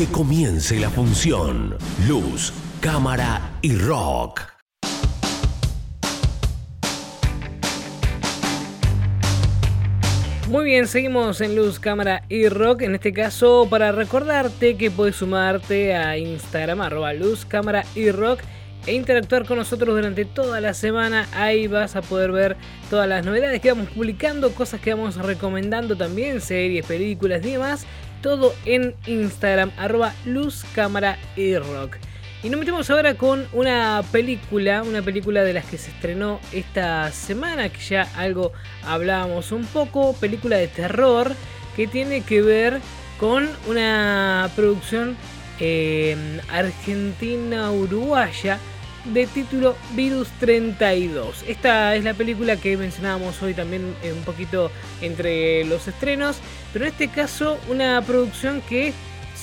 Que 0.00 0.06
comience 0.06 0.80
la 0.80 0.88
función. 0.88 1.76
Luz, 2.08 2.54
cámara 2.80 3.58
y 3.60 3.76
rock. 3.76 4.40
Muy 10.48 10.64
bien, 10.64 10.86
seguimos 10.86 11.42
en 11.42 11.54
Luz, 11.54 11.78
Cámara 11.78 12.24
y 12.30 12.48
Rock. 12.48 12.80
En 12.80 12.94
este 12.94 13.12
caso, 13.12 13.66
para 13.68 13.92
recordarte 13.92 14.78
que 14.78 14.90
puedes 14.90 15.16
sumarte 15.16 15.94
a 15.94 16.16
Instagram, 16.16 16.80
arroba 16.80 17.12
Luz, 17.12 17.44
Cámara 17.44 17.84
y 17.94 18.10
Rock 18.10 18.40
e 18.86 18.94
interactuar 18.94 19.44
con 19.44 19.58
nosotros 19.58 19.94
durante 19.94 20.24
toda 20.24 20.62
la 20.62 20.72
semana. 20.72 21.28
Ahí 21.34 21.66
vas 21.66 21.94
a 21.94 22.00
poder 22.00 22.32
ver 22.32 22.56
todas 22.88 23.06
las 23.06 23.22
novedades 23.26 23.60
que 23.60 23.70
vamos 23.70 23.90
publicando, 23.90 24.50
cosas 24.54 24.80
que 24.80 24.94
vamos 24.94 25.16
recomendando 25.16 25.94
también, 25.94 26.40
series, 26.40 26.86
películas 26.86 27.44
y 27.44 27.50
demás. 27.50 27.86
Todo 28.22 28.54
en 28.64 28.94
Instagram, 29.06 29.70
arroba 29.76 30.14
Luz, 30.24 30.64
Cámara 30.74 31.18
y 31.36 31.56
Rock. 31.56 31.96
Y 32.42 32.48
nos 32.48 32.58
metemos 32.58 32.88
ahora 32.90 33.14
con 33.14 33.46
una 33.52 34.02
película, 34.12 34.82
una 34.82 35.02
película 35.02 35.42
de 35.42 35.52
las 35.52 35.66
que 35.66 35.76
se 35.76 35.90
estrenó 35.90 36.40
esta 36.52 37.12
semana, 37.12 37.68
que 37.68 37.80
ya 37.80 38.08
algo 38.16 38.54
hablábamos 38.82 39.52
un 39.52 39.66
poco, 39.66 40.14
película 40.14 40.56
de 40.56 40.68
terror 40.68 41.34
que 41.76 41.86
tiene 41.86 42.22
que 42.22 42.40
ver 42.40 42.80
con 43.18 43.46
una 43.68 44.48
producción 44.56 45.18
eh, 45.60 46.16
argentina-uruguaya 46.50 48.58
de 49.06 49.26
título 49.26 49.76
Virus 49.94 50.28
32. 50.40 51.44
Esta 51.48 51.96
es 51.96 52.04
la 52.04 52.14
película 52.14 52.56
que 52.56 52.76
mencionábamos 52.76 53.42
hoy 53.42 53.54
también 53.54 53.94
eh, 54.02 54.12
un 54.12 54.22
poquito 54.22 54.70
entre 55.00 55.64
los 55.64 55.88
estrenos, 55.88 56.38
pero 56.72 56.84
en 56.84 56.92
este 56.92 57.08
caso 57.08 57.58
una 57.68 58.02
producción 58.02 58.60
que 58.68 58.92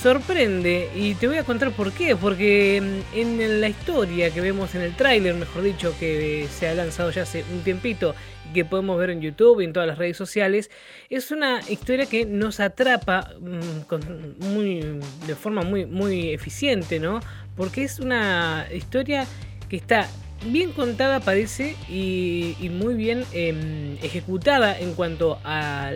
sorprende 0.00 0.90
y 0.94 1.14
te 1.14 1.26
voy 1.26 1.38
a 1.38 1.44
contar 1.44 1.72
por 1.72 1.92
qué, 1.92 2.14
porque 2.14 2.80
mm, 2.80 3.18
en 3.18 3.60
la 3.60 3.68
historia 3.68 4.30
que 4.30 4.40
vemos 4.40 4.74
en 4.74 4.82
el 4.82 4.94
tráiler, 4.94 5.34
mejor 5.34 5.62
dicho, 5.62 5.94
que 5.98 6.46
se 6.50 6.68
ha 6.68 6.74
lanzado 6.74 7.10
ya 7.10 7.22
hace 7.22 7.44
un 7.52 7.62
tiempito 7.62 8.14
que 8.54 8.64
podemos 8.64 8.98
ver 8.98 9.10
en 9.10 9.20
YouTube 9.20 9.60
y 9.60 9.64
en 9.64 9.72
todas 9.72 9.88
las 9.88 9.98
redes 9.98 10.16
sociales, 10.16 10.70
es 11.10 11.30
una 11.30 11.60
historia 11.68 12.06
que 12.06 12.24
nos 12.24 12.60
atrapa 12.60 13.32
mm, 13.40 14.44
muy, 14.52 15.00
de 15.26 15.34
forma 15.34 15.62
muy, 15.62 15.84
muy 15.84 16.30
eficiente, 16.30 17.00
¿no? 17.00 17.20
Porque 17.58 17.84
es 17.84 17.98
una 17.98 18.66
historia 18.74 19.26
que 19.68 19.76
está 19.76 20.08
bien 20.46 20.72
contada 20.72 21.20
parece 21.20 21.76
y, 21.88 22.70
muy 22.70 22.94
bien 22.94 23.24
em, 23.32 23.96
ejecutada 24.02 24.78
en 24.78 24.94
cuanto 24.94 25.38
a 25.44 25.90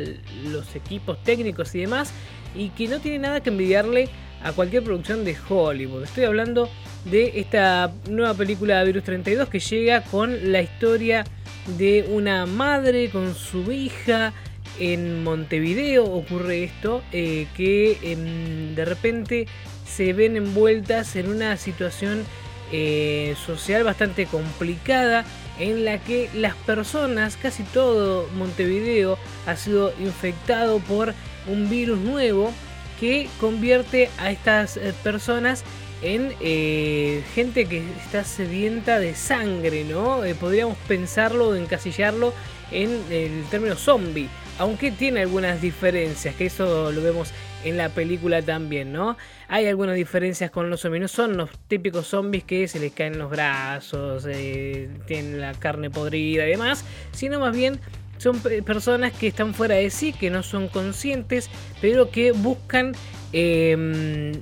los 0.51 0.77
equipos 0.77 1.23
técnicos 1.23 1.75
y 1.75 1.81
demás 1.81 2.13
y 2.55 2.69
que 2.71 2.89
no 2.89 2.99
tiene 2.99 3.21
nada 3.21 3.41
que 3.41 3.51
envidiarle 3.51 4.09
a 4.43 4.53
cualquier 4.53 4.83
producción 4.83 5.25
de 5.25 5.37
Hollywood. 5.49 6.03
Estoy 6.03 6.25
hablando 6.25 6.69
de 7.05 7.41
esta 7.41 7.93
nueva 8.11 8.35
película 8.35 8.83
Virus 8.85 9.05
32 9.05 9.49
que 9.49 9.61
llega 9.61 10.03
con 10.03 10.53
la 10.53 10.61
historia 10.61 11.25
de 11.79 12.09
una 12.11 12.45
madre 12.45 13.09
con 13.11 13.35
su 13.35 13.71
hija 13.71 14.33
en 14.79 15.23
Montevideo 15.23 16.05
ocurre 16.05 16.65
esto, 16.65 17.03
eh, 17.13 17.47
que 17.57 17.99
em, 18.03 18.75
de 18.75 18.85
repente 18.85 19.47
se 19.95 20.13
ven 20.13 20.37
envueltas 20.37 21.17
en 21.17 21.29
una 21.29 21.57
situación 21.57 22.25
eh, 22.73 23.35
social 23.45 23.85
bastante 23.85 24.27
complicada 24.27 25.25
en 25.59 25.85
la 25.85 25.99
que 25.99 26.31
las 26.35 26.55
personas, 26.55 27.37
casi 27.37 27.63
todo 27.63 28.27
Montevideo, 28.35 29.19
ha 29.47 29.57
sido 29.57 29.93
infectado 30.01 30.79
por 30.79 31.13
un 31.47 31.69
virus 31.69 31.99
nuevo 31.99 32.53
que 32.99 33.29
convierte 33.39 34.09
a 34.19 34.31
estas 34.31 34.79
eh, 34.79 34.95
personas 35.03 35.65
en 36.01 36.33
eh, 36.41 37.23
gente 37.35 37.67
que 37.67 37.83
está 38.03 38.25
sedienta 38.25 38.99
de 38.99 39.15
sangre, 39.15 39.85
¿no? 39.85 40.23
Podríamos 40.41 40.79
pensarlo 40.89 41.55
encasillarlo 41.55 42.33
en 42.71 43.03
el 43.11 43.45
término 43.51 43.77
zombie, 43.77 44.29
aunque 44.59 44.91
tiene 44.91 45.21
algunas 45.21 45.61
diferencias, 45.61 46.35
que 46.35 46.47
eso 46.47 46.91
lo 46.91 47.03
vemos 47.03 47.29
en 47.65 47.77
la 47.77 47.89
película 47.89 48.43
también, 48.43 48.93
¿no? 48.93 49.17
Hay 49.49 49.67
algunas 49.67 49.97
diferencias 49.97 50.51
con 50.51 50.71
los 50.71 50.81
zombies, 50.81 51.03
no 51.03 51.09
son 51.09 51.37
los 51.37 51.51
típicos 51.69 52.07
zombies 52.07 52.45
que 52.45 52.69
se 52.69 52.81
les 52.81 52.93
caen 52.93 53.19
los 53.19 53.31
brazos, 53.31 54.25
tienen 55.07 55.41
la 55.41 55.53
carne 55.55 55.91
podrida 55.91 56.47
y 56.47 56.51
demás, 56.51 56.85
sino 57.13 57.41
más 57.41 57.55
bien 57.55 57.81
son 58.19 58.39
personas 58.41 59.13
que 59.13 59.27
están 59.27 59.53
fuera 59.53 59.75
de 59.75 59.91
sí, 59.91 60.13
que 60.13 60.31
no 60.31 60.43
son 60.43 60.69
conscientes, 60.69 61.51
pero 61.81 62.11
que 62.11 62.33
buscan 62.33 62.93
em, 63.33 64.33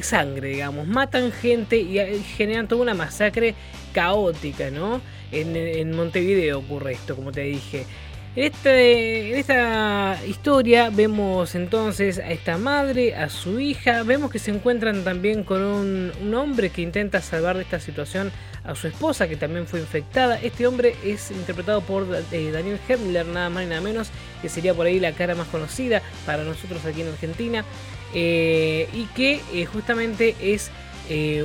sangre, 0.00 0.48
digamos, 0.48 0.88
matan 0.88 1.30
gente 1.30 1.76
y 1.76 1.98
generan 2.36 2.66
toda 2.66 2.82
una 2.82 2.94
masacre 2.94 3.54
caótica, 3.92 4.70
¿no? 4.70 5.00
En 5.30 5.96
Montevideo 5.96 6.58
ocurre 6.58 6.92
esto, 6.92 7.16
como 7.16 7.32
te 7.32 7.42
dije. 7.42 7.86
Este, 8.34 9.30
en, 9.30 9.36
esta 9.36 10.18
historia 10.26 10.88
vemos 10.88 11.54
entonces 11.54 12.18
a 12.18 12.30
esta 12.30 12.56
madre, 12.56 13.14
a 13.14 13.28
su 13.28 13.60
hija, 13.60 14.04
vemos 14.04 14.30
que 14.30 14.38
se 14.38 14.50
encuentran 14.50 15.04
también 15.04 15.44
con 15.44 15.62
un, 15.62 16.34
hombre 16.34 16.70
que 16.70 16.80
intenta 16.80 17.20
salvar 17.20 17.56
de 17.56 17.62
esta 17.62 17.78
situación 17.78 18.32
a 18.64 18.74
su 18.74 18.86
esposa 18.86 19.28
que 19.28 19.36
también 19.36 19.66
fue 19.66 19.80
infectada. 19.80 20.40
Este 20.40 20.66
hombre 20.66 20.96
es 21.04 21.30
interpretado 21.30 21.82
por 21.82 22.06
eh, 22.32 22.50
Daniel 22.50 22.80
Hermler, 22.88 23.26
nada 23.26 23.50
más 23.50 23.64
y 23.64 23.66
nada 23.66 23.82
menos, 23.82 24.08
que 24.40 24.48
sería 24.48 24.72
por 24.72 24.86
ahí 24.86 24.98
la 24.98 25.12
cara 25.12 25.34
más 25.34 25.48
conocida 25.48 26.00
para 26.24 26.42
nosotros 26.42 26.82
aquí 26.86 27.02
en 27.02 27.08
Argentina, 27.08 27.66
eh, 28.14 28.88
y 28.94 29.04
que 29.14 29.42
eh, 29.52 29.66
justamente 29.66 30.36
es 30.40 30.70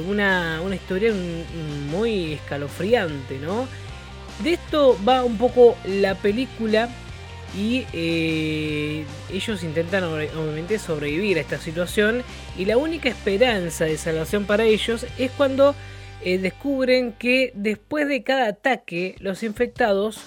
una, 0.08 0.62
una, 0.64 0.76
historia 0.76 1.12
muy 1.92 2.34
escalofriante, 2.36 3.38
¿no? 3.40 3.68
De 4.44 4.54
esto 4.54 4.98
va 5.08 5.24
un 5.24 5.38
poco 5.38 5.76
la 5.86 6.16
película 6.16 6.90
y 7.56 7.86
eh, 7.94 9.06
ellos 9.32 9.64
intentan 9.64 10.04
obviamente 10.04 10.78
sobrevivir 10.78 11.38
a 11.38 11.42
esta 11.42 11.58
situación 11.58 12.24
y 12.58 12.66
la 12.66 12.78
única 12.78 13.10
esperanza 13.10 13.86
de 13.86 13.98
salvación 13.98 14.46
para 14.46 14.66
ellos 14.66 15.06
es 15.18 15.32
cuando 15.32 15.74
eh, 16.24 16.38
descubren 16.38 17.14
que 17.14 17.52
después 17.56 18.08
de 18.08 18.24
cada 18.24 18.48
ataque 18.48 19.16
los 19.20 19.44
infectados 19.44 20.20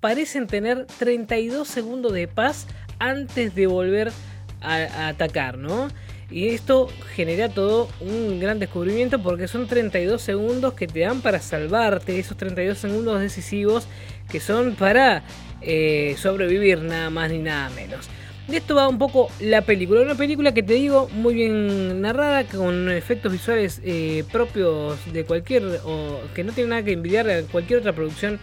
parecen 0.00 0.46
tener 0.46 0.86
32 0.98 1.66
segundos 1.66 2.12
de 2.12 2.28
paz 2.28 2.66
antes 2.98 3.54
de 3.54 3.66
volver 3.66 4.12
a, 4.60 4.74
a 4.74 5.08
atacar, 5.08 5.58
¿no? 5.58 5.88
Y 6.30 6.48
esto 6.48 6.88
genera 7.14 7.48
todo 7.48 7.88
un 8.00 8.38
gran 8.38 8.58
descubrimiento 8.58 9.20
porque 9.20 9.48
son 9.48 9.66
32 9.66 10.22
segundos 10.22 10.74
que 10.74 10.86
te 10.86 11.00
dan 11.00 11.20
para 11.22 11.40
salvarte, 11.40 12.18
esos 12.18 12.36
32 12.36 12.78
segundos 12.78 13.20
decisivos 13.20 13.88
que 14.30 14.38
son 14.38 14.76
para 14.76 15.24
eh, 15.60 16.14
sobrevivir 16.18 16.82
nada 16.82 17.10
más 17.10 17.30
ni 17.30 17.38
nada 17.38 17.68
menos. 17.70 18.08
De 18.46 18.56
esto 18.56 18.74
va 18.74 18.88
un 18.88 18.98
poco 18.98 19.28
la 19.40 19.62
película, 19.62 20.00
una 20.00 20.16
película 20.16 20.52
que 20.52 20.62
te 20.62 20.74
digo 20.74 21.08
muy 21.12 21.34
bien 21.34 22.00
narrada, 22.00 22.44
con 22.44 22.90
efectos 22.90 23.30
visuales 23.30 23.80
eh, 23.84 24.24
propios 24.32 24.98
de 25.12 25.24
cualquier, 25.24 25.80
o 25.84 26.20
que 26.34 26.42
no 26.42 26.52
tiene 26.52 26.70
nada 26.70 26.82
que 26.82 26.92
envidiar 26.92 27.30
a 27.30 27.42
cualquier 27.42 27.80
otra 27.80 27.92
producción 27.92 28.40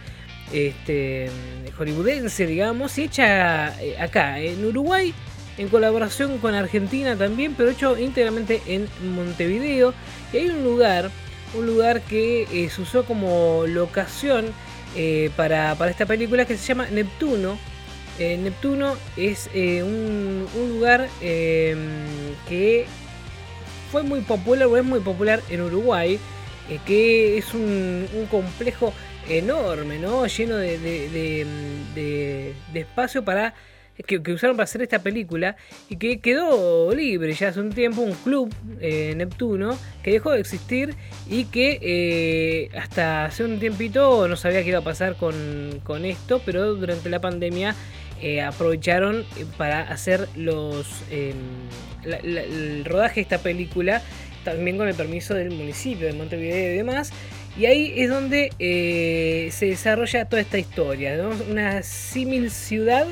este, 0.52 1.28
hollywoodense, 1.76 2.46
digamos, 2.46 2.96
y 2.96 3.04
hecha 3.04 3.78
eh, 3.82 3.98
acá, 3.98 4.40
en 4.40 4.64
Uruguay 4.64 5.12
en 5.58 5.68
colaboración 5.68 6.38
con 6.38 6.54
Argentina 6.54 7.16
también, 7.16 7.54
pero 7.54 7.70
hecho 7.70 7.98
íntegramente 7.98 8.62
en 8.66 8.88
Montevideo. 9.14 9.92
Y 10.32 10.38
hay 10.38 10.48
un 10.48 10.64
lugar, 10.64 11.10
un 11.54 11.66
lugar 11.66 12.00
que 12.02 12.42
eh, 12.44 12.70
se 12.70 12.80
usó 12.80 13.04
como 13.04 13.64
locación 13.66 14.46
eh, 14.96 15.30
para, 15.36 15.72
esta 15.90 16.06
película 16.06 16.44
que 16.46 16.56
se 16.56 16.66
llama 16.66 16.86
Neptuno. 16.90 17.58
Eh, 18.18 18.36
Neptuno 18.36 18.96
es 19.16 19.48
un, 19.54 20.46
lugar 20.54 21.08
em, 21.20 21.78
que 22.48 22.86
fue 23.92 24.02
muy 24.02 24.20
popular 24.20 24.68
o 24.68 24.76
es 24.76 24.84
muy 24.84 25.00
popular 25.00 25.42
en 25.50 25.60
Uruguay, 25.62 26.18
que 26.86 27.38
es 27.38 27.54
un, 27.54 28.06
complejo 28.30 28.92
enorme, 29.28 29.98
¿no? 29.98 30.26
lleno 30.26 30.56
de 30.56 31.46
espacio 32.74 33.24
para 33.24 33.54
que, 34.06 34.32
usaron 34.32 34.56
para 34.56 34.64
hacer 34.64 34.82
esta 34.82 35.00
película 35.00 35.56
y 35.88 35.96
que 35.96 36.20
quedó 36.20 36.94
libre 36.94 37.32
ya 37.32 37.48
hace 37.48 37.60
un 37.60 37.70
tiempo, 37.70 38.02
un 38.02 38.14
club 38.14 38.52
eh, 38.80 39.14
Neptuno 39.16 39.76
que 40.02 40.12
dejó 40.12 40.32
de 40.32 40.40
existir 40.40 40.94
y 41.28 41.44
que 41.44 41.78
eh, 41.82 42.78
hasta 42.78 43.24
hace 43.24 43.44
un 43.44 43.58
tiempito 43.58 44.28
no 44.28 44.36
sabía 44.36 44.62
qué 44.62 44.68
iba 44.68 44.78
a 44.78 44.84
pasar 44.84 45.16
con, 45.16 46.04
esto, 46.04 46.40
pero 46.44 46.74
durante 46.74 47.10
la 47.10 47.20
pandemia 47.20 47.74
eh, 48.22 48.40
aprovecharon 48.40 49.24
para 49.56 49.80
hacer 49.80 50.28
los 50.36 50.86
em, 51.10 51.34
el 52.04 52.84
rodaje 52.84 53.16
de 53.16 53.20
esta 53.22 53.38
película 53.38 54.02
también 54.44 54.78
con 54.78 54.88
el 54.88 54.94
permiso 54.94 55.34
del 55.34 55.50
municipio 55.50 56.06
de 56.06 56.12
Montevideo 56.12 56.72
y 56.72 56.76
demás. 56.76 57.12
Y 57.58 57.66
ahí 57.66 57.92
es 57.96 58.08
donde 58.08 58.50
se 59.50 59.66
desarrolla 59.66 60.26
toda 60.26 60.40
esta 60.40 60.58
historia, 60.58 61.18
una 61.50 61.82
símil 61.82 62.52
ciudad 62.52 63.06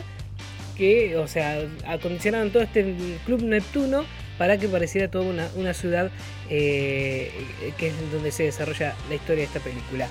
que, 0.77 1.17
o 1.17 1.27
sea, 1.29 1.61
acondicionaron 1.87 2.51
todo 2.51 2.63
este 2.63 2.95
Club 3.25 3.43
Neptuno 3.43 4.05
para 4.39 4.59
que 4.59 4.69
pareciera 4.69 5.09
toda 5.09 5.25
una, 5.57 5.75
ciudad 5.75 6.11
eh, 6.51 7.33
que 7.79 7.89
es 7.89 8.13
donde 8.13 8.31
se 8.31 8.45
desarrolla 8.45 8.95
la 9.09 9.15
historia 9.15 9.43
de 9.43 9.45
esta 9.45 9.61
película. 9.61 10.09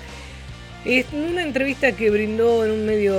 En 0.88 1.03
una 1.31 1.41
entrevista 1.41 1.94
que 1.94 2.12
brindó 2.12 2.63
en 2.63 2.69
un 2.69 2.85
medio 2.85 3.15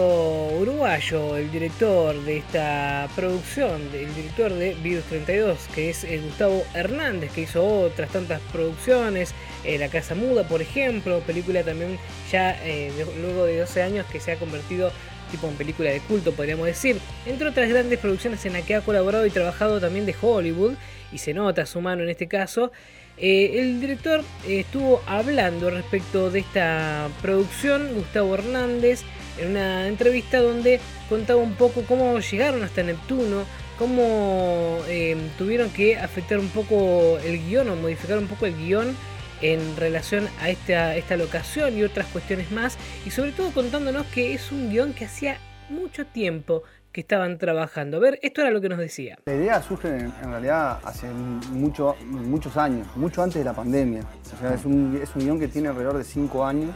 uruguayo 0.60 1.36
el 1.36 1.50
director 1.50 2.14
de 2.22 2.36
esta 2.36 3.08
producción, 3.16 3.82
el 3.92 4.14
director 4.14 4.52
de 4.54 4.74
Virus 4.74 5.02
32, 5.06 5.58
que 5.74 5.90
es 5.90 6.04
eh, 6.04 6.20
Gustavo 6.24 6.64
Hernández, 6.74 7.32
que 7.32 7.40
hizo 7.40 7.66
otras 7.66 8.10
tantas 8.10 8.40
producciones, 8.52 9.34
eh, 9.64 9.78
La 9.78 9.88
Casa 9.88 10.14
Muda, 10.14 10.46
por 10.46 10.62
ejemplo, 10.62 11.18
película 11.26 11.64
también 11.64 11.98
ya 12.30 12.56
eh, 12.64 12.92
luego 13.20 13.46
de 13.46 13.58
12 13.58 13.82
años 13.82 14.06
que 14.12 14.20
se 14.20 14.30
ha 14.30 14.36
convertido 14.36 14.92
tipo 15.30 15.48
en 15.48 15.54
película 15.54 15.90
de 15.90 16.00
culto, 16.00 16.32
podríamos 16.32 16.66
decir, 16.66 16.98
entre 17.26 17.48
otras 17.48 17.68
grandes 17.68 17.98
producciones 17.98 18.44
en 18.46 18.54
las 18.54 18.64
que 18.64 18.74
ha 18.74 18.80
colaborado 18.80 19.26
y 19.26 19.30
trabajado 19.30 19.80
también 19.80 20.06
de 20.06 20.14
Hollywood, 20.20 20.74
y 21.12 21.18
se 21.18 21.34
nota 21.34 21.66
su 21.66 21.80
mano 21.80 22.02
en 22.02 22.08
este 22.08 22.26
caso. 22.26 22.72
Eh, 23.18 23.60
el 23.60 23.80
director 23.80 24.20
eh, 24.46 24.60
estuvo 24.60 25.02
hablando 25.06 25.70
respecto 25.70 26.30
de 26.30 26.40
esta 26.40 27.08
producción, 27.22 27.94
Gustavo 27.94 28.34
Hernández, 28.34 29.02
en 29.38 29.50
una 29.52 29.88
entrevista 29.88 30.40
donde 30.40 30.80
contaba 31.08 31.40
un 31.40 31.54
poco 31.54 31.82
cómo 31.82 32.18
llegaron 32.20 32.62
hasta 32.62 32.82
Neptuno, 32.82 33.44
cómo 33.78 34.78
eh, 34.88 35.16
tuvieron 35.38 35.70
que 35.70 35.96
afectar 35.96 36.38
un 36.38 36.48
poco 36.48 37.18
el 37.24 37.46
guion 37.46 37.68
o 37.70 37.76
modificar 37.76 38.18
un 38.18 38.26
poco 38.26 38.46
el 38.46 38.56
guion 38.56 38.96
en 39.42 39.76
relación 39.76 40.28
a 40.40 40.50
esta, 40.50 40.96
esta 40.96 41.16
locación 41.16 41.76
y 41.76 41.82
otras 41.82 42.06
cuestiones 42.06 42.50
más, 42.52 42.78
y 43.04 43.10
sobre 43.10 43.32
todo 43.32 43.50
contándonos 43.52 44.06
que 44.06 44.34
es 44.34 44.52
un 44.52 44.70
guion 44.70 44.92
que 44.92 45.04
hacía 45.04 45.38
mucho 45.68 46.06
tiempo 46.06 46.62
que 46.96 47.02
estaban 47.02 47.36
trabajando. 47.36 47.98
A 47.98 48.00
ver, 48.00 48.18
esto 48.22 48.40
era 48.40 48.50
lo 48.50 48.58
que 48.62 48.70
nos 48.70 48.78
decía. 48.78 49.18
La 49.26 49.34
idea 49.34 49.60
surge 49.60 49.88
en, 49.88 50.12
realidad 50.22 50.80
hace 50.82 51.06
mucho, 51.52 51.94
muchos 52.06 52.56
años, 52.56 52.86
mucho 52.96 53.22
antes 53.22 53.36
de 53.36 53.44
la 53.44 53.52
pandemia. 53.52 54.00
O 54.34 54.40
sea, 54.40 54.54
es 54.54 54.64
un, 54.64 54.98
es 55.02 55.14
un 55.14 55.22
guion 55.22 55.38
que 55.38 55.48
tiene 55.48 55.68
alrededor 55.68 55.98
de 55.98 56.04
cinco 56.04 56.42
años. 56.42 56.74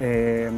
Eh, 0.00 0.50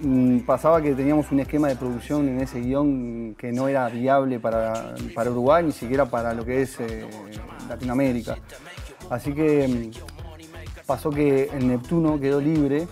mm, 0.00 0.40
pasaba 0.40 0.82
que 0.82 0.92
teníamos 0.92 1.30
un 1.30 1.38
esquema 1.38 1.68
de 1.68 1.76
producción 1.76 2.28
en 2.28 2.40
ese 2.40 2.58
guion 2.60 3.36
que 3.36 3.52
no 3.52 3.68
era 3.68 3.88
viable 3.88 4.40
para, 4.40 4.96
para 5.14 5.30
Uruguay, 5.30 5.64
ni 5.64 5.72
siquiera 5.72 6.06
para 6.06 6.34
lo 6.34 6.44
que 6.44 6.62
es 6.62 6.80
eh, 6.80 7.06
Latinoamérica. 7.68 8.38
Así 9.10 9.32
que 9.32 9.68
mm, 9.68 10.86
pasó 10.86 11.10
que 11.10 11.50
el 11.52 11.68
Neptuno 11.68 12.18
quedó 12.20 12.40
libre 12.40 12.88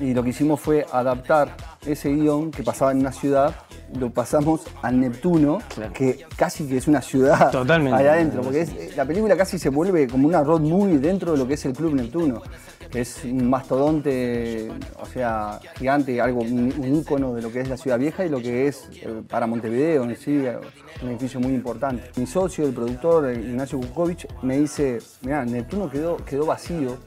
y 0.00 0.14
lo 0.14 0.22
que 0.22 0.30
hicimos 0.30 0.60
fue 0.60 0.86
adaptar 0.92 1.56
ese 1.86 2.10
guion 2.10 2.50
que 2.50 2.62
pasaba 2.62 2.92
en 2.92 2.98
una 2.98 3.12
ciudad 3.12 3.54
lo 3.94 4.10
pasamos 4.10 4.62
al 4.82 5.00
Neptuno, 5.00 5.58
que 5.94 6.26
casi 6.36 6.66
que 6.66 6.76
es 6.76 6.88
una 6.88 7.00
ciudad 7.00 7.50
Totalmente. 7.52 7.98
allá 7.98 8.12
adentro, 8.12 8.42
porque 8.42 8.92
la 8.96 9.04
película 9.04 9.36
casi 9.36 9.58
se 9.58 9.70
vuelve 9.70 10.06
como 10.06 10.28
una 10.28 10.42
road 10.42 10.60
movie 10.60 10.98
dentro 10.98 11.32
de 11.32 11.38
lo 11.38 11.46
que 11.46 11.54
es 11.54 11.64
el 11.64 11.72
Club 11.72 11.94
Neptuno, 11.94 12.42
es 12.94 13.24
un 13.24 13.48
mastodonte, 13.48 14.70
o 15.00 15.06
sea, 15.06 15.60
gigante, 15.76 16.20
algo, 16.20 16.40
un, 16.40 16.96
ícono 16.96 17.34
de 17.34 17.42
lo 17.42 17.52
que 17.52 17.60
es 17.60 17.68
la 17.68 17.76
ciudad 17.76 17.98
vieja 17.98 18.24
y 18.24 18.28
lo 18.28 18.40
que 18.40 18.66
es 18.66 18.88
eh, 19.02 19.22
para 19.28 19.46
Montevideo 19.46 20.04
en 20.04 20.16
sí, 20.16 20.44
un 21.02 21.08
edificio 21.08 21.40
muy 21.40 21.54
importante. 21.54 22.10
Mi 22.16 22.26
socio, 22.26 22.66
el 22.66 22.72
productor, 22.72 23.32
Ignacio 23.32 23.78
Kukovic, 23.78 24.26
me 24.42 24.58
dice, 24.58 24.98
mira, 25.22 25.44
Neptuno 25.44 25.90
quedó, 25.90 26.16
quedó 26.16 26.46
vacío, 26.46 26.98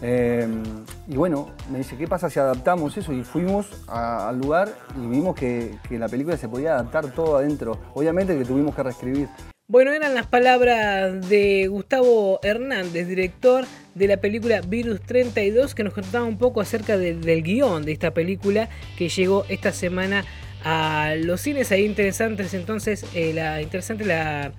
Em, 0.00 0.62
y 1.08 1.16
bueno, 1.16 1.50
me 1.70 1.78
dice, 1.78 1.96
¿qué 1.96 2.06
pasa 2.06 2.30
si 2.30 2.38
adaptamos 2.38 2.96
eso? 2.96 3.12
Y 3.12 3.24
fuimos 3.24 3.66
al 3.88 4.38
lugar 4.38 4.72
y 4.96 5.06
vimos 5.06 5.34
que 5.34 5.78
la 5.90 6.08
película 6.08 6.36
se 6.36 6.48
podía 6.48 6.74
adaptar 6.74 7.10
todo 7.12 7.36
adentro. 7.36 7.78
Obviamente 7.94 8.38
que 8.38 8.44
tuvimos 8.44 8.74
que 8.74 8.82
reescribir. 8.82 9.28
Bueno, 9.70 9.92
eran 9.92 10.14
las 10.14 10.26
palabras 10.26 11.28
de 11.28 11.66
Gustavo 11.66 12.40
Hernández, 12.42 13.06
director 13.06 13.66
de 13.94 14.08
la 14.08 14.16
película 14.16 14.62
Virus 14.62 15.02
32, 15.02 15.74
que 15.74 15.84
nos 15.84 15.92
contaba 15.92 16.24
un 16.24 16.38
poco 16.38 16.62
acerca 16.62 16.96
del 16.96 17.42
guion 17.42 17.84
de 17.84 17.92
esta 17.92 18.14
película 18.14 18.70
que 18.96 19.10
llegó 19.10 19.44
esta 19.50 19.72
semana 19.72 20.24
a 20.64 21.12
los 21.18 21.42
cines. 21.42 21.70
Ahí 21.70 21.84
interesantes 21.84 22.54
entonces, 22.54 23.04
eh, 23.14 23.34
la 23.34 23.60
interesante 23.60 24.06
la 24.06 24.52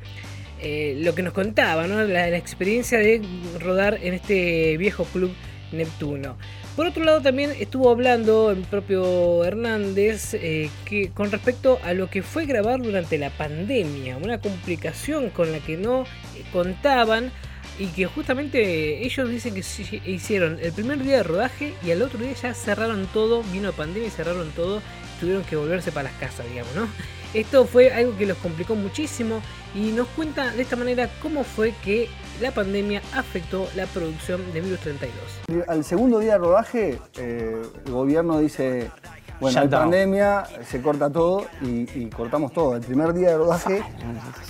eh, 0.62 1.00
lo 1.02 1.16
que 1.16 1.24
nos 1.24 1.34
contaba, 1.34 1.88
la, 1.88 2.38
experiencia 2.38 3.00
de 3.00 3.24
rodar 3.60 3.98
en 4.04 4.14
este 4.14 4.78
viejo 4.78 5.06
club 5.06 5.34
Neptuno. 5.72 6.38
Por 6.80 6.88
otro 6.88 7.04
lado 7.04 7.20
también 7.20 7.52
estuvo 7.60 7.90
hablando 7.90 8.52
el 8.52 8.60
propio 8.60 9.44
Hernández 9.44 10.34
eh, 10.34 10.70
que 10.86 11.10
con 11.10 11.30
respecto 11.30 11.78
a 11.84 11.92
lo 11.92 12.10
que 12.10 12.24
fue 12.24 12.46
grabar 12.46 12.82
durante 12.82 13.18
la 13.18 13.32
pandemia, 13.32 14.16
una 14.16 14.40
complicación 14.40 15.30
con 15.30 15.52
la 15.52 15.60
que 15.60 15.76
no 15.76 16.04
eh, 16.04 16.46
contaban 16.54 17.34
y 17.80 17.88
que 17.88 18.06
justamente 18.06 19.06
ellos 19.06 19.30
dicen 19.30 19.56
que 19.56 19.64
hicieron 20.06 20.58
el 20.62 20.72
primer 20.72 21.04
día 21.04 21.18
de 21.18 21.24
rodaje 21.24 21.74
y 21.86 21.92
al 21.92 22.02
otro 22.02 22.18
día 22.18 22.32
ya 22.32 22.54
cerraron 22.54 23.08
todo, 23.08 23.44
vino 23.52 23.72
la 23.72 23.76
pandemia 23.76 24.08
y 24.08 24.12
cerraron 24.12 24.50
todo, 24.52 24.82
tuvieron 25.20 25.44
que 25.44 25.58
volverse 25.58 25.92
para 25.92 26.10
las 26.10 26.18
casas, 26.18 26.48
digamos, 26.48 26.74
¿no? 26.76 26.88
Esto 27.34 27.66
fue 27.66 27.92
algo 27.92 28.18
que 28.18 28.26
los 28.26 28.38
complicó 28.38 28.76
muchísimo 28.76 29.42
y 29.76 29.92
nos 29.92 30.08
cuenta 30.08 30.52
de 30.52 30.62
esta 30.62 30.78
manera 30.78 31.10
cómo 31.22 31.44
fue 31.44 31.74
que 31.84 32.08
la 32.42 32.52
pandemia 32.52 33.02
afectó 33.14 33.68
la 33.76 33.86
producción 33.86 34.42
de 34.54 34.62
Virus 34.62 34.80
32. 34.80 35.68
Al 35.68 35.84
segundo 35.84 36.20
día 36.20 36.34
de 36.34 36.38
rodaje, 36.38 37.00
eh, 37.18 37.62
el 37.86 37.92
gobierno 37.92 38.40
dice, 38.40 38.92
bueno, 39.40 39.62
hay 39.62 39.68
pandemia, 39.68 40.44
se 40.66 40.82
corta 40.82 41.10
todo 41.10 41.46
y, 41.62 42.06
cortamos 42.08 42.54
todo. 42.54 42.76
El 42.76 42.82
primer 42.82 43.14
día 43.14 43.30
de 43.30 43.38
rodaje, 43.38 43.84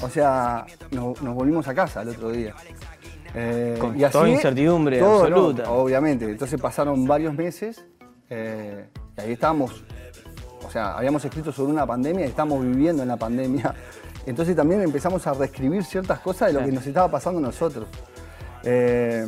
o 0.01 0.09
sea, 0.09 0.65
nos, 0.91 1.19
volvimos 1.19 1.67
a 1.67 1.73
casa 1.73 2.01
el 2.01 2.09
otro 2.09 2.31
día. 2.31 2.53
Eh, 3.35 3.77
Con 3.79 3.97
toda 3.97 4.29
incertidumbre 4.29 4.99
absoluta. 4.99 5.69
obviamente. 5.71 6.25
Entonces 6.25 6.59
pasaron 6.59 7.05
varios 7.05 7.33
meses 7.35 7.85
eh, 8.29 8.89
y 9.17 9.21
ahí 9.21 9.33
estábamos 9.33 9.83
o 10.69 10.71
sea, 10.71 10.95
habíamos 10.95 11.25
escrito 11.25 11.51
sobre 11.51 11.71
una 11.71 11.83
pandemia 11.87 12.27
y 12.27 12.29
estamos 12.29 12.61
viviendo 12.63 13.01
en 13.01 13.09
la 13.09 13.17
pandemia. 13.17 13.73
Entonces 14.29 14.55
también 14.55 14.79
empezamos 14.81 15.25
a 15.25 15.33
reescribir 15.33 15.83
ciertas 15.83 16.19
cosas 16.19 16.53
de 16.53 16.59
lo 16.59 16.63
que 16.63 16.71
nos 16.71 16.85
estaba 16.85 17.09
pasando 17.09 17.39
a 17.39 17.41
nosotros. 17.41 17.87
Eh, 18.63 19.25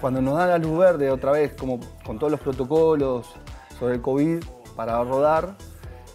cuando 0.00 0.22
nos 0.22 0.38
dan 0.38 0.48
la 0.48 0.56
luz 0.56 0.78
verde 0.78 1.10
otra 1.10 1.32
vez, 1.32 1.52
como 1.52 1.78
con 2.02 2.18
todos 2.18 2.30
los 2.30 2.40
protocolos 2.40 3.26
sobre 3.78 3.96
el 3.96 4.00
COVID 4.00 4.42
para 4.74 5.04
rodar, 5.04 5.54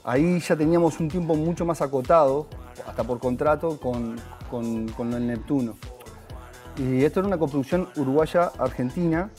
ahí 0.03 0.39
ya 0.39 0.55
teníamos 0.55 0.99
un 0.99 1.09
tiempo 1.09 1.35
mucho 1.35 1.63
más 1.63 1.79
acotado, 1.83 2.47
hasta 2.87 3.03
por 3.03 3.19
contrato, 3.19 3.79
con, 3.79 4.15
con 4.49 5.13
el 5.13 5.27
Neptuno. 5.27 5.75
Y 6.77 7.03
esto 7.03 7.19
era 7.19 7.27
una 7.27 7.37
construcción 7.37 7.87
uruguaya-argentina 7.95 9.29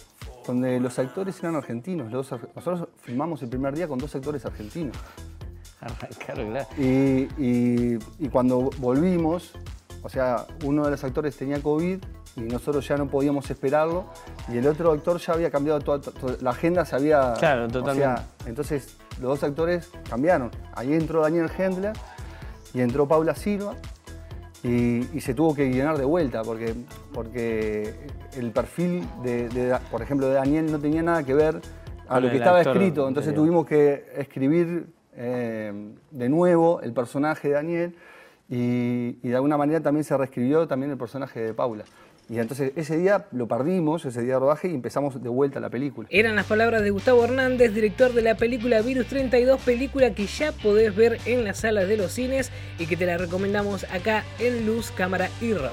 donde 0.47 0.81
los 0.81 0.99
actores 0.99 1.39
eran 1.41 1.57
argentinos. 1.57 2.11
nosotros 2.11 2.89
filmamos 3.01 3.43
el 3.43 3.49
primer 3.49 3.75
día 3.75 3.89
con 3.89 3.99
dos 3.99 4.15
actores 4.15 4.45
argentinos. 4.45 4.97
Claro, 6.25 6.49
claro. 6.49 6.67
Y, 6.79 7.99
cuando 8.31 8.71
volvimos, 8.79 9.53
o 10.03 10.09
sea, 10.09 10.47
uno 10.65 10.85
de 10.85 10.91
los 10.91 11.05
actores 11.05 11.37
tenía 11.37 11.61
COVID 11.61 11.99
y 12.37 12.41
nosotros 12.41 12.87
ya 12.89 12.97
no 12.97 13.09
podíamos 13.09 13.51
esperarlo 13.51 14.07
y 14.51 14.57
el 14.57 14.67
otro 14.67 14.93
actor 14.93 15.19
ya 15.19 15.35
había 15.35 15.51
cambiado 15.51 15.81
toda, 15.81 16.01
la 16.41 16.51
agenda, 16.51 16.85
se 16.85 16.97
había... 16.97 17.35
Claro, 17.35 17.69
totalmente. 17.69 18.23
entonces 18.47 18.97
los 19.21 19.31
dos 19.31 19.45
actores 19.45 19.91
cambiaron. 20.09 20.51
Ahí 20.75 20.95
entró 20.95 21.23
Daniel 21.23 21.51
Hendler 21.57 21.93
y 22.73 22.81
entró 22.81 23.07
Paula 23.07 23.35
Silva 23.35 23.75
y, 24.65 25.21
se 25.21 25.35
tuvo 25.35 25.55
que 25.55 25.71
llenar 25.71 25.99
de 25.99 26.05
vuelta 26.05 26.43
porque, 26.43 26.75
porque 27.13 27.95
el 28.37 28.51
perfil, 28.53 29.07
de, 29.23 29.77
por 29.91 30.03
ejemplo, 30.03 30.29
de 30.29 30.35
Daniel 30.35 30.71
no 30.71 30.79
tenía 30.79 31.03
nada 31.03 31.25
que 31.25 31.35
ver 31.35 31.61
a 32.09 32.21
lo 32.21 32.31
que 32.31 32.37
estaba 32.37 32.61
escrito. 32.61 33.09
Entonces 33.09 33.35
tuvimos 33.35 33.67
que 33.67 34.07
escribir 34.17 34.87
eh, 35.17 35.73
de 36.11 36.29
nuevo 36.29 36.81
el 36.83 36.93
personaje 36.93 37.49
de 37.49 37.55
Daniel 37.55 37.97
y, 38.49 39.13
de 39.29 39.35
alguna 39.35 39.57
manera 39.57 39.81
también 39.81 40.05
se 40.05 40.17
reescribió 40.17 40.67
también 40.69 40.91
el 40.93 40.99
personaje 40.99 41.41
de 41.41 41.55
Paula. 41.55 41.85
Y 42.29 42.39
entonces 42.39 42.73
ese 42.77 42.97
día 42.97 43.27
lo 43.33 43.49
perdimos, 43.49 44.05
ese 44.05 44.23
día 44.23 44.35
de 44.35 44.41
rodaje, 44.41 44.69
y 44.69 44.75
empezamos 44.75 45.23
de 45.23 45.29
vuelta 45.29 45.59
la 45.61 45.71
película. 45.71 46.09
Eran 46.11 46.37
las 46.37 46.47
palabras 46.47 46.83
de 46.83 46.91
Gustavo 46.91 47.25
Hernández, 47.25 47.75
director 47.75 48.13
de 48.13 48.23
la 48.23 48.37
película 48.37 48.81
Virus 48.81 49.07
32, 49.09 49.61
película 49.63 50.15
que 50.15 50.27
ya 50.27 50.53
podés 50.53 50.95
ver 50.95 51.19
en 51.27 51.45
las 51.45 51.61
salas 51.61 51.89
de 51.89 51.97
los 51.97 52.13
cines 52.13 52.51
y 52.79 52.87
que 52.87 52.97
te 52.97 53.07
la 53.07 53.19
recomendamos 53.19 53.85
acá 53.91 54.25
en 54.39 54.67
Luz, 54.67 54.93
Cámara 54.93 55.29
y 55.41 55.53
Rock. 55.53 55.73